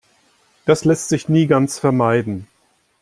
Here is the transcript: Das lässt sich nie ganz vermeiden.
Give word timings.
Das 0.65 0.83
lässt 0.83 1.09
sich 1.09 1.29
nie 1.29 1.45
ganz 1.45 1.77
vermeiden. 1.77 2.47